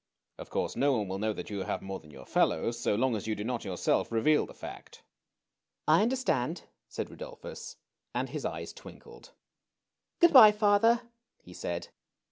[0.39, 3.15] Of course no one will know that you have more than your fellows so long
[3.15, 5.03] as you do not yourself reveal the fact."
[5.87, 7.75] I understand," said Rndolphus,
[8.15, 9.29] and his eyes twinkled.
[10.19, 11.01] Good by, father,"
[11.43, 11.89] he said.